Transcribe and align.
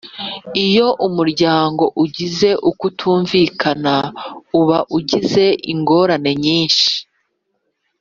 iyo 0.65 0.87
umuryango 1.07 1.83
ugize 2.03 2.49
ukutumvikana 2.69 3.95
uba 4.59 4.79
ugize 4.97 5.45
ingorane 5.71 6.31
nyinshi 6.45 6.91